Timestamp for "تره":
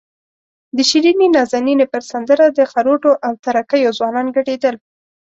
3.43-3.61